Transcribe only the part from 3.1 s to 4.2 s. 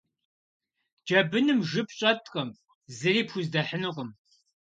пхуздэхьынукъым.